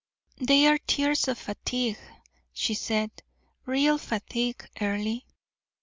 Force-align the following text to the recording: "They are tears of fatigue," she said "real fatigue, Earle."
"They 0.39 0.65
are 0.65 0.79
tears 0.79 1.27
of 1.27 1.37
fatigue," 1.37 1.99
she 2.53 2.73
said 2.73 3.11
"real 3.67 3.99
fatigue, 3.99 4.67
Earle." 4.81 5.19